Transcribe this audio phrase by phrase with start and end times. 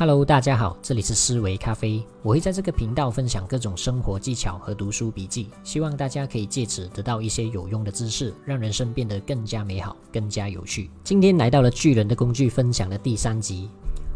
[0.00, 2.00] Hello，大家好，这里是思维咖啡。
[2.22, 10.88] 我会在这个频道分享各种生活技巧和读书笔记，希望大家可以借此得到一些有用的知识，让人生变得更加美好、更加有趣。
[11.02, 13.68] 今天来到了巨人的工具分享的第三集。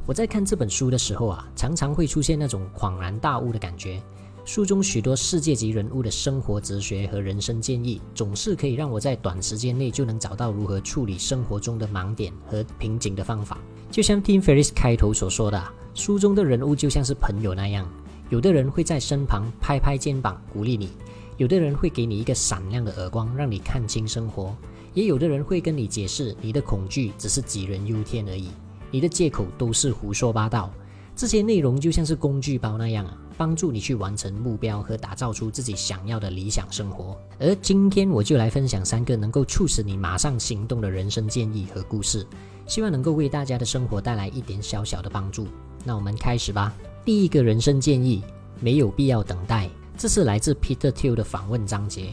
[0.06, 4.00] 我在看这本书的时候啊，常常会出现那种恍然大悟的感觉。
[4.44, 13.58] 书中许多世界级人物的生活哲学和人生建议，总是可以让我在短时间内就能找到如何处理生活中的盲点和瓶颈的方法。
[13.92, 15.62] 就像 Tim Ferriss 开头所说的，
[15.92, 17.86] 书中的人物就像是朋友那样，
[18.30, 20.88] 有的人会在身旁拍拍肩膀鼓励你，
[21.36, 24.56] 有的人会给你一个闪亮的耳光，让你看清生活，
[24.94, 28.48] 也有的人会跟你解释你的恐惧只是杞人忧天而已，
[28.90, 30.72] 你的借口都是胡说八道。
[31.14, 37.16] 这些内容就像是工具包那样啊，帮助你去完成目标和打造出自己想要的理想生活。
[37.38, 42.26] 而今天我就来分享三个能够促使你马上行动的人生建议和故事，
[42.66, 45.46] 希望能够为大家的生活带来一点小小的帮助。
[45.84, 46.72] 那我们开始吧。
[47.04, 48.22] 第一个人生建议：
[48.60, 49.68] 没有必要等待。
[49.98, 52.12] 这是来自 Peter Thiel 的访问章节。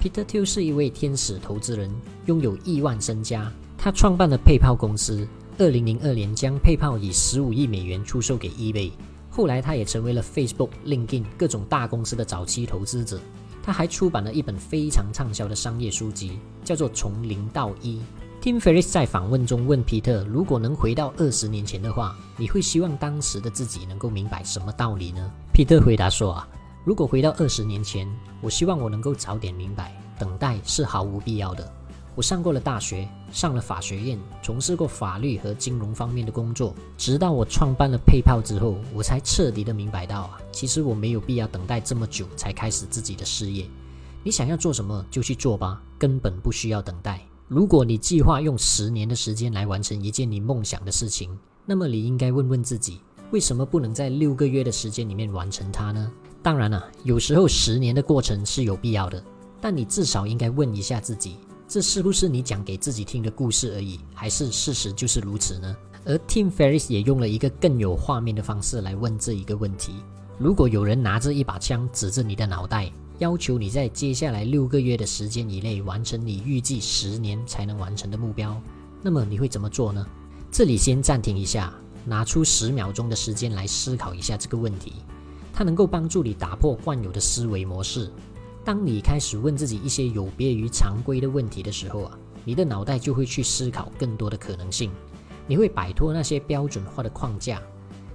[0.00, 1.90] Peter Thiel 是一位天使投资人，
[2.26, 3.52] 拥有亿万身家。
[3.76, 5.26] 他创办了配炮公司。
[5.58, 8.92] 二零零二年，将配炮以十五亿美元出售给 eBay。
[9.38, 13.20] 后来，他也成为了 Facebook、LinkedIn 各种大公司的早期投资者。
[13.62, 18.00] 他还出版了一本非常畅销的商业书籍，叫做《从零到一》。
[18.42, 26.48] Tim Ferriss 在访问中问皮特：“如果能回到二十年前的话，你会希望当时的自己能够明白什么道理呢？”皮特回答说：“啊，
[26.84, 31.72] 如果回到二十年前，我希望我能够早点明白，等待是毫无必要的。”
[32.18, 36.74] 我上过了大学，上了法学院，从事过法律和金融方面的工作。
[36.96, 43.64] 直到我创办了配炮之后，我才彻底的明白到啊，其实我没有必要等待这么久才开始自己的事业。
[44.24, 47.24] 你想要做什么就去做吧，根本不需要等待。
[47.46, 52.98] 如果你计划用十年的时间来完成一件你梦想的事情，那么你应该问问自己，
[53.30, 56.10] 为什么不能在六个月的时间里面完成它呢？
[56.42, 59.22] 当然了，有时候十年的过程是有必要的，
[59.60, 61.36] 但你至少应该问一下自己。
[61.68, 65.76] 这是不是你讲给自己听的故事而已，还是事实就是如此呢？
[66.06, 69.92] 而 Tim Ferriss 也用了一个更有画面的方式来问这一个问题：
[70.38, 78.58] 如果有人拿着一把枪指着你的脑袋，要求你在接下来六个月的时间以内完成你预计十年才能完成的目标，
[79.02, 80.06] 那么你会怎么做呢？
[80.50, 81.70] 这里先暂停一下，
[82.06, 84.94] 拿出十秒钟的时间来思考一下这个问题，
[85.52, 88.10] 它能够帮助你打破惯有的思维模式。
[88.68, 94.90] 当你开始问自己一些有别于常规的问题的时候啊，你的脑袋就会去思考更多的可能性，
[95.46, 97.62] 你会摆脱那些标准化的框架，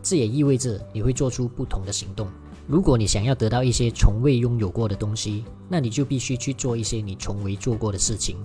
[0.03, 2.27] 这也意味着你会做出不同的行动。
[2.67, 8.37] 如果你想要得到一些从未拥有过的东西，那你就必须去做一些你从未做过的事情。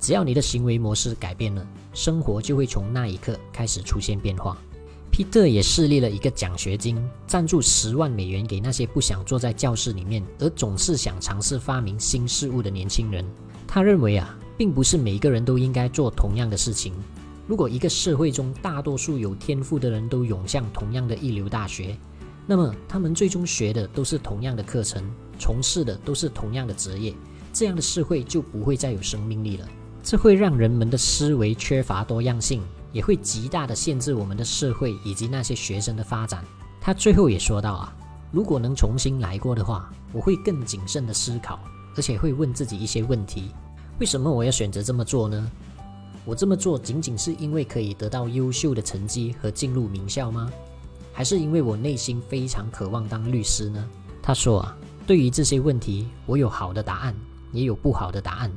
[0.00, 4.56] 只要你的行为模式改变了，生活就会从那一刻开始出现变化。
[5.16, 13.24] 皮特也设立了一个奖学金，赞助十万美元给那些不想坐在教室里面，而总是想尝试发明新事物的年轻人。
[13.64, 16.92] 他认为啊，并不是每个人都应该做同样的事情。
[17.46, 21.96] 如果一个社会中大多数有天赋的人都涌向同样的一流大学，
[22.44, 25.00] 那么他们最终学的都是同样的课程，
[25.38, 27.14] 从事的都是同样的职业，
[27.52, 29.68] 这样的社会就不会再有生命力了。
[30.02, 32.60] 这会让人们的思维缺乏多样性。
[32.94, 36.42] 也会极大的限制我们的社会以及那些学生的发展。
[36.80, 37.94] 他最后也说到啊，
[38.30, 41.58] 如果能重新来过的话，我会更谨慎的思考，
[41.96, 43.50] 而且会问自己一些问题：
[43.98, 45.50] 为什么我要选择这么做呢？
[46.24, 50.50] 我这么做仅仅是因为可以得到优秀的成绩和进入名校吗？
[51.12, 53.84] 还是因为我内心非常渴望当律师呢？
[54.22, 54.76] 他说啊，
[55.06, 57.14] 对于这些问题，我有好的答案，
[57.52, 58.52] 也有不好的答案。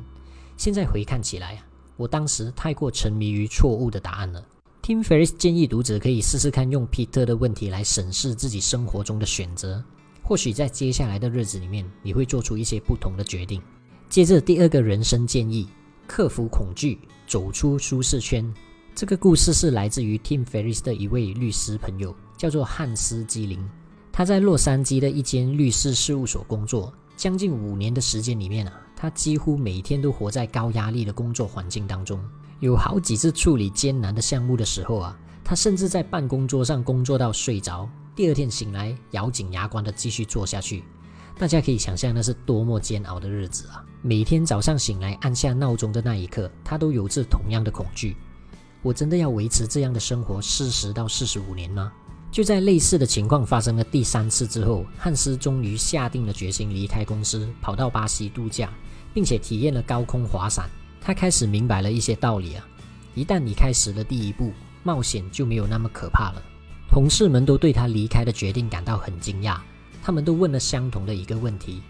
[0.57, 1.63] 现在回看起来啊。
[1.97, 4.45] 我当时太过沉迷于错误的答案了。
[4.81, 9.83] Tim Ferriss 建议读者可以试试看用 Peter 的问题来审视自己生活中的选择，
[10.23, 13.61] 或许在接下来的日子里面，你会做出一些不同的决定。
[14.07, 15.67] 接着第二个人生建议：
[16.07, 18.53] 克服恐惧，走出舒适圈。
[18.95, 23.59] 这个故事是来自于 Tim Ferriss 的一位律师朋友，叫做汉斯基林。
[24.13, 28.86] 他在洛杉矶的一间律师事务所工作，将近五年的时间里面啊。
[28.99, 32.19] 他几乎每天都活在高压力的工作环境当中，
[32.59, 40.83] 有好几次处理艰难的项目的时候啊，他甚至在办公桌上工作到睡着，第二天醒来咬紧牙关的继续做下去。
[41.37, 43.85] 大家可以想象那是多么煎熬的日子啊！
[44.01, 48.17] 每天早上醒来按下闹钟的那一刻，他都有着同样的恐惧：
[48.81, 51.93] 我真的要维持这样的生活四十到四十五年吗？
[52.37, 58.69] 就在类似的情况发生了第三次之后，汉斯终于下定了决心离开公司，跑到巴西度假。
[59.11, 60.69] 并且体验了高空滑伞，
[61.01, 62.63] 他开始明白了一些道理啊！
[63.15, 64.53] 一旦你开始了第一步，
[64.83, 66.43] 冒险就没有那么可怕了。
[66.91, 69.57] 同事们都对他离开的决定感到很惊讶，
[70.03, 71.81] 他们都问了相同的一个问题：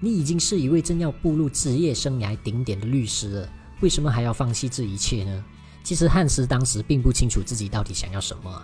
[0.00, 3.48] 你已经是一位正要步入职业生涯顶点的律师了，
[3.78, 5.44] 为什么还要放弃这一切呢？
[5.84, 8.60] 其实汉斯当时并不清楚自己到底想要什么，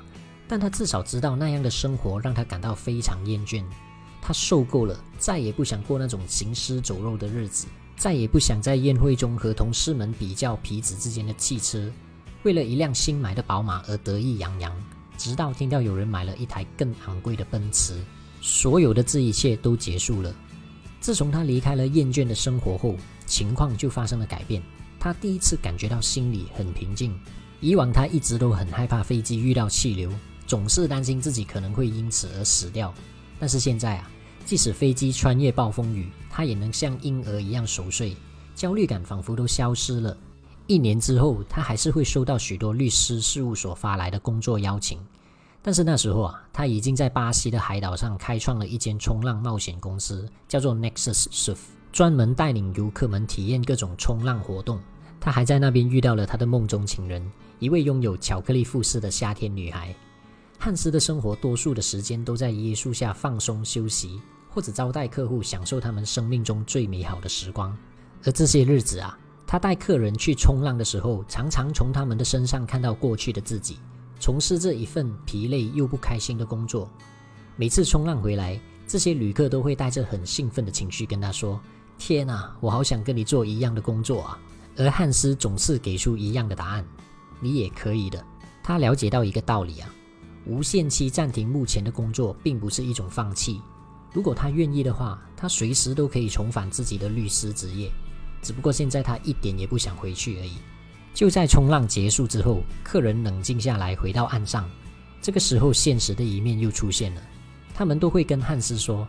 [0.47, 3.65] 但他至少知道那样的生活让他感到非常厌倦。
[4.21, 11.91] 他受够了，再也不想过那种行尸走肉的日子，再也不想在宴会中和同事们比较皮子之间的汽车，
[12.43, 14.75] 为了一辆新买的宝马而得意洋洋。
[15.17, 18.03] 直到听到有人买了一台更昂贵的奔驰，
[18.41, 20.35] 所有的这一切都结束了。
[21.01, 22.97] 自从他离开了厌倦的生活后，
[23.27, 24.63] 情况就发生了改变。
[24.99, 27.15] 他第一次感觉到心里很平静。
[27.61, 30.11] 以往他一直都很害怕飞机遇到气流，
[30.47, 32.93] 总是担心自己可能会因此而死掉。
[33.39, 34.11] 但是现在啊，
[34.45, 38.17] 即使飞机穿越暴风雨，他也能像婴儿一样熟睡，
[38.55, 40.17] 焦虑感仿佛都消失了。
[40.67, 44.99] 一年之后，他还是会收到许多律师事务所发来的工作邀请，
[45.61, 51.59] 但是那时候啊，他已经在巴西的海岛上开创了一间冲浪冒险公司，叫做 Nexus Surf，
[51.93, 54.81] 专门带领游客们体验各种冲浪活动。
[55.21, 59.95] 他还在那边遇到了他的梦中情人，一位拥有巧克力肤色的夏天女孩。
[60.65, 64.19] 汉斯的生活多数的时间都在椰树下放松休息，
[64.49, 67.77] 或者招待客户，享受他们生命中最美好的时光。
[68.25, 69.19] 而这些日子啊。
[69.47, 73.79] 他带客人去冲浪的时候，常常从他们的身上看到过去的自己，
[74.19, 76.89] 从事这一份疲累又不开心的工作。
[77.57, 78.59] 每次冲浪回来，
[78.89, 81.61] 这些旅客都会带着很兴奋的情绪跟他说
[81.99, 84.41] ：“天啊，我好想跟你做一样的工作啊！”
[84.79, 86.85] 而汉斯总是给出一样的答案
[87.39, 88.25] ：“你也可以的。”
[88.65, 89.95] 他了解到一个道理啊，
[90.47, 93.61] 无限期暂停目前的工作并不是一种放弃。
[94.13, 97.91] 如果他愿意的话，他随时都可以重返自己的律师职业。
[98.43, 100.53] 只不过现在他一点也不想回去而已。
[101.15, 104.69] 就在冲浪结束之后，客人冷静下来，回到岸上。
[105.23, 107.23] 这个时候，现实的一面又出现了。
[107.75, 109.09] 他们都会跟汉斯说：“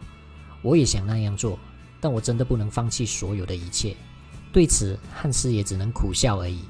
[0.63, 1.59] 我也想那样做，
[1.99, 3.95] 但我真的不能放弃所有的一切。”
[4.53, 6.61] 对此，汉斯也只能苦笑而已。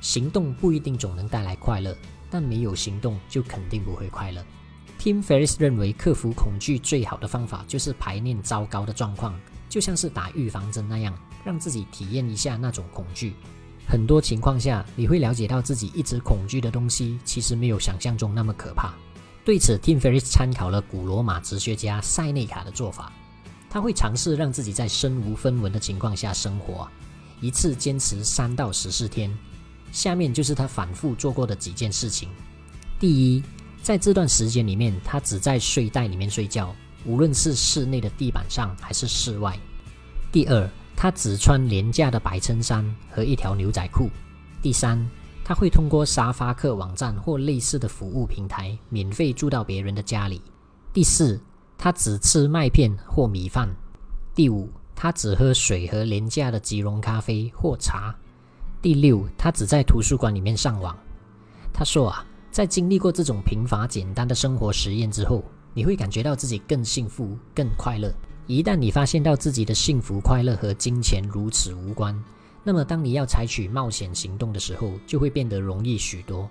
[0.00, 1.96] 行动不一定总能带来快乐，
[2.34, 4.44] 但没有行动就肯定不会快乐。
[4.98, 9.38] Tim Ferris 认为，克服恐惧最好的方法就是排练糟糕的状况。
[9.68, 13.34] 就像是打预防针那样，让自己体验一下那种恐惧。
[13.86, 18.92] 很多情况下，你会了解到自己一直恐惧的东西，其实没有想象中那么可怕。
[19.44, 23.12] 对此，Tim Ferris 参考了古罗马哲学家塞内卡的做法。
[23.70, 26.88] 他会尝试让自己在身无分文的情况下生活，
[27.40, 29.32] 一次坚持三到十四天。
[29.94, 32.28] 下面就是他反复做过的几件事情：
[32.98, 33.42] 第一，
[33.80, 36.74] 在这段时间里面，他只在睡袋里面睡觉。
[37.06, 39.56] 无论是室内的地板上还是室外。
[40.32, 44.10] 第二，他只穿廉价的白衬衫和一条牛仔裤。
[44.60, 44.98] 第三，
[45.44, 50.42] 他会通过沙发客网站或类似的服务平台免费住到别人的家里。
[50.92, 51.40] 第四，
[51.78, 53.68] 他只吃麦片或米饭。
[54.34, 58.12] 第五，他只喝水和廉价的即溶咖啡或茶。
[58.84, 60.94] 第六，他只在图书馆里面上网。
[61.72, 65.42] 他说啊，在经历过这种贫乏简单的生活实验之后。
[65.72, 68.12] 你会感觉到自己更幸福、更快乐。
[68.46, 72.14] 一旦你发现到自己的幸福、快乐和金钱如此无关，
[72.62, 76.48] 那么当你要采取冒险行动的时候，就会变得容易许多。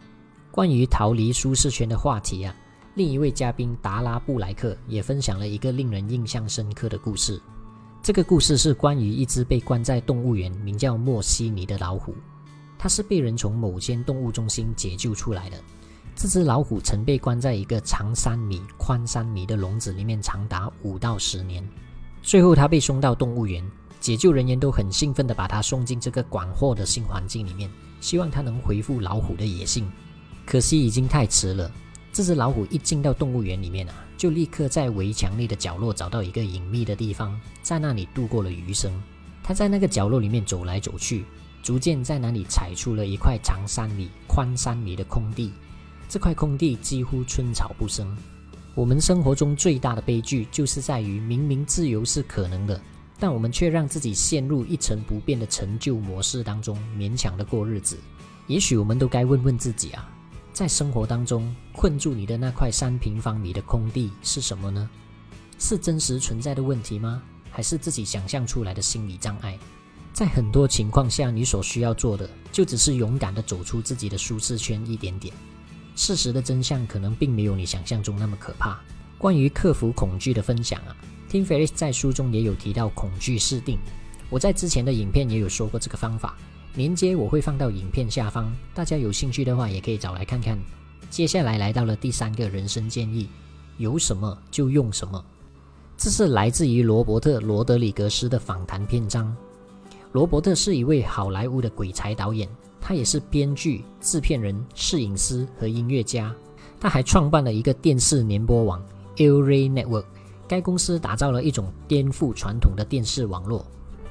[0.51, 2.53] 关于逃离舒适圈的话题啊，
[2.95, 7.39] 另一位嘉宾达拉布莱克也分享了一个令人印象深刻的故事。
[8.01, 12.13] 这个故事是关于一只被关在动物园、名叫莫西尼的老虎，
[12.83, 15.57] 它是被人从某间动物中心解救出来的。
[16.17, 21.65] 这只老虎曾被关在一个长三米、宽三米的笼子里面，长达五到十年。
[22.21, 23.63] 最后，它被送到动物园，
[24.01, 27.69] 解救人员都很兴奋地把它送进这个广阔的新环境里面，
[28.01, 29.89] 希望它能恢复老虎的野性。
[30.45, 31.71] 可惜已经太迟了。
[32.11, 38.91] 这只老虎一进到动物园里面啊，就立刻在围墙内的角落找到一个隐秘的地方，在那里度过了余生。
[39.41, 41.23] 它在那个角落里面走来走去，
[41.63, 45.51] 逐渐在那里踩出了一块长三米、宽三米的空地。
[46.07, 48.15] 这块空地几乎寸草不生。
[48.75, 52.79] 我们生活中最大的悲剧，就是在于明明自由是可能的，
[53.17, 57.97] 但我们却让自己陷入一成不变的陈旧模式当中，勉强的过日子。
[58.47, 60.09] 也许我们都该问问自己啊，
[60.51, 64.89] 在生活当中困住你的那块三平方米的空地是什么呢？
[65.59, 67.23] 是真实存在的问题吗？
[67.49, 69.57] 还是自己想象出来的心理障碍？
[70.13, 75.33] 在很多情况下，你所需要做的，就只是勇敢的走出自己的舒适圈一点点。
[75.95, 78.79] 事实的真相可能并没有你想象中那么可怕。
[79.17, 80.95] 关于克服恐惧的分享啊
[81.31, 83.79] ，Tim Ferriss 在书中也有提到恐惧设定。
[84.29, 86.37] 我在之前的影片也有说过这个方法，
[86.75, 90.59] 连接我会放到影片下方，大家有兴趣的话也可以找来看看。
[91.09, 93.29] 接下来来到了第三个人生建议：
[93.77, 95.23] 有什么就用什么。
[95.97, 99.35] 这是来自于罗伯特·罗德里格斯的访谈篇章。
[100.13, 102.47] 罗伯特是一位好莱坞的鬼才导演，
[102.79, 106.31] 他也是编剧、制片人、摄影师和音乐家。
[106.79, 108.79] 他还创办了一个电视联播网
[109.17, 110.05] Array Network，
[110.47, 113.65] 该公司打造了一种颠覆传统的电视网络。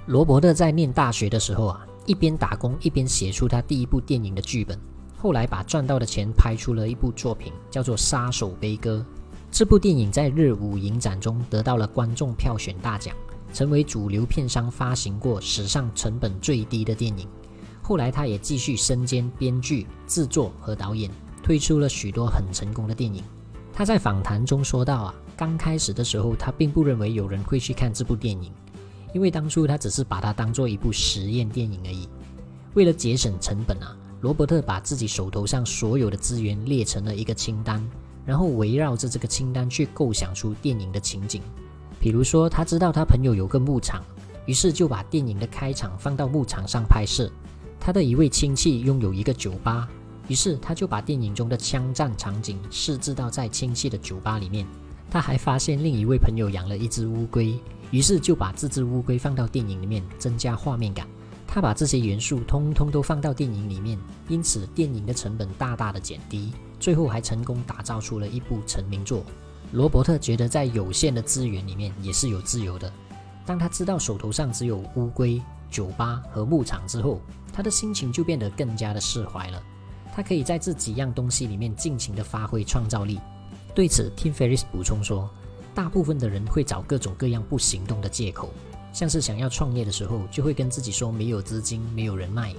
[0.06, 4.76] 罗伯特在念大学的时候啊，一边打工一边写出他第一部电影的剧本，
[5.16, 9.06] 后来把赚到的钱拍出了一部作品，叫做《杀手悲歌》。
[9.52, 13.14] 这部电影在日舞影展中得到了观众票选大奖，
[13.52, 17.26] 成为主流片商发行过史上成本最低的电影。
[17.82, 21.10] 后来，他也继续身兼编剧、制作和导演，
[21.42, 23.22] 推出了许多很成功的电影。
[23.72, 28.52] 他在访谈中说到：“啊，刚开始的时候，他并不认为有人会去看这部电影，
[29.12, 32.08] 因为当初他只是把它当做一部实验电影而已。
[32.74, 37.82] 为了节省成本啊，罗伯特把自己手头上所有的资源列成了一个清单。”
[38.24, 41.42] 然后围绕着这个清单去构想出电影的情景，
[42.02, 44.02] 比如说他知道他朋友有个牧场，
[44.44, 47.30] 于是就把电影的开场放到牧场上拍摄。
[47.78, 49.88] 他的一位亲戚拥有一个酒吧，
[50.26, 54.66] 于是他就把电影中的枪战场景设置到在亲戚的酒吧里面。
[55.08, 57.56] 他还发现另一位朋友养了一只乌龟，
[57.92, 61.06] 于是就把这只乌龟放到电影里面，增加画面感。
[61.46, 69.22] 他把这些元素通通都放到电影里面，因此电影的成本大大的减低，最后还成功打造出了一部成名作。
[69.70, 72.92] 罗伯特觉得在有限的资源里面也是有自由的。
[73.46, 75.40] 当他知道手头上只有乌龟、
[75.70, 77.20] 酒吧和牧场之后，
[77.52, 79.62] 他的心情就变得更加的释怀了。
[80.14, 83.18] 他可以在这几样东西里面尽情的发挥创造力。
[83.74, 85.30] 对此，Tim Ferriss 补充说
[85.74, 88.50] ：“大部分的人会找各种各样不行动的借口。”
[88.92, 92.54] 像是想要创业的时候，就会跟自己说没有资金、没有人脉。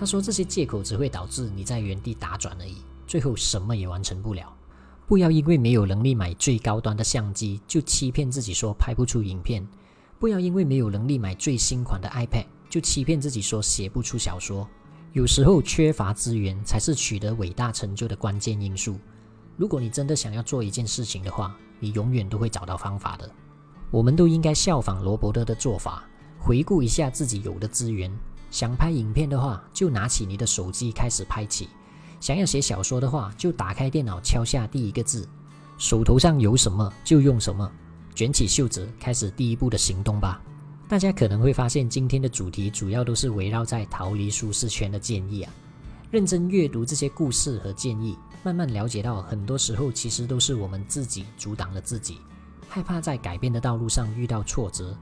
[0.00, 2.76] 他说这些借口只会导致你在原地打转而已，
[3.06, 4.50] 最后什么也完成不了。
[5.08, 9.64] 不要因为没有能力买最高端的相机，就欺骗自己说拍不出影片；
[10.18, 14.68] 不要因为没有能力买最新款的 iPad，就欺骗自己说写不出小说。
[15.14, 18.98] 有时候缺乏资源才是取得伟大成就的关键因素。
[19.56, 23.28] 如果你真的想要做一件事情的话，你永远都会找到方法的。
[23.90, 26.04] 我们都应该效仿罗伯特的做法，
[26.38, 28.14] 回顾一下自己有的资源。
[28.50, 31.66] 想拍影片的话，就拿起你的手机开始拍起；
[32.20, 35.28] 想要写小说的话，就打开电脑敲下第一个字。
[35.76, 37.70] 手头上有什么就用什么，
[38.14, 40.42] 卷起袖子开始第一步的行动吧。
[40.88, 45.52] 大家可能会发现，今天的主题主要都是围绕在逃离舒适圈的建议啊。
[46.10, 52.18] 认真阅读这些故事和建议，慢慢了解到，很多时候其实都是我们自己阻挡了自己。
[52.66, 54.96] 害怕在改变的道路上遇到挫折，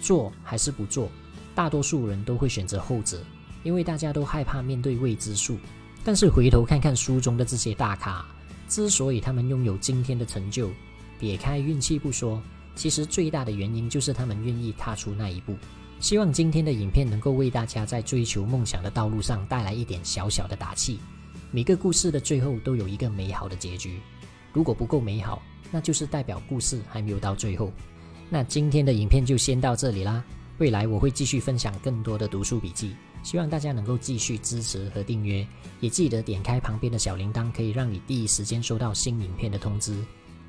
[0.00, 1.08] 做还是不做？
[1.54, 3.20] 大多数人都会选择后者，
[3.64, 5.58] 因为大家都害怕面对未知数。
[6.04, 8.24] 但是回头看看书中的这些大咖，
[8.68, 10.70] 之所以他们拥有今天的成就，
[11.18, 12.40] 撇开运气不说，
[12.76, 15.56] 其实最大的原因就是他们愿意踏出那一步。
[16.00, 21.00] 希望今天的影片能够为大家在追求梦想的道路上带来一点小小的打气。
[21.50, 23.98] 每个故事的最后都有一个美好的结局，
[24.52, 25.42] 如果不够美好。
[25.70, 27.72] 那就是代表故事还没有到最后。
[28.30, 30.22] 那今天的影片就先到这里啦。
[30.58, 32.94] 未来我会继续分享更多的读书笔记，
[33.24, 35.44] 希望大家能够继续支持和订阅，
[35.80, 39.96] 也记得点开旁边的小铃铛，可以让你第一时间收到新影片的通知。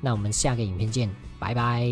[0.00, 1.88] 那我们下个影片见，拜拜。